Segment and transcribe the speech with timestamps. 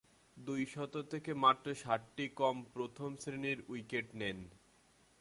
[0.37, 4.37] দুইশত থেকে মাত্র সাতটি কম প্রথম-শ্রেণীর উইকেট নেন।